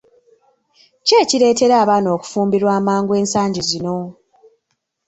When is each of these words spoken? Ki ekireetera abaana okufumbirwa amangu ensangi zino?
Ki 1.05 1.13
ekireetera 1.23 1.75
abaana 1.83 2.07
okufumbirwa 2.15 2.71
amangu 2.79 3.11
ensangi 3.21 3.61
zino? 3.69 3.97